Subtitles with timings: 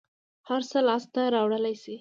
[0.49, 1.89] هر څه لاس ته راوړلى شې.